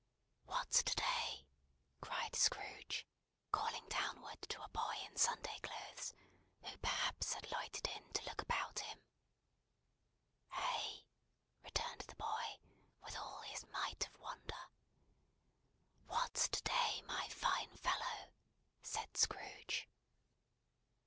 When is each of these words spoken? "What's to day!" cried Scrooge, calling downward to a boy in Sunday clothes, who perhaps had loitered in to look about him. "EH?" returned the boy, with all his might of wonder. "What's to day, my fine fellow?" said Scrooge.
"What's 0.45 0.81
to 0.81 0.95
day!" 0.95 1.45
cried 2.01 2.35
Scrooge, 2.35 3.05
calling 3.51 3.85
downward 3.87 4.41
to 4.49 4.63
a 4.63 4.69
boy 4.69 4.95
in 5.05 5.15
Sunday 5.15 5.59
clothes, 5.61 6.15
who 6.65 6.75
perhaps 6.77 7.33
had 7.33 7.51
loitered 7.51 7.87
in 7.87 8.11
to 8.13 8.23
look 8.25 8.41
about 8.41 8.79
him. 8.79 8.99
"EH?" 10.57 11.03
returned 11.63 12.01
the 12.07 12.15
boy, 12.15 12.59
with 13.05 13.15
all 13.15 13.41
his 13.41 13.63
might 13.67 14.07
of 14.07 14.17
wonder. 14.19 14.63
"What's 16.07 16.47
to 16.49 16.63
day, 16.63 17.03
my 17.03 17.29
fine 17.29 17.75
fellow?" 17.77 18.31
said 18.81 19.15
Scrooge. 19.15 19.87